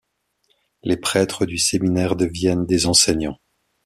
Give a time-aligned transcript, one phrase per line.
[0.81, 3.37] Les prêtres du Séminaire deviennent des enseignants.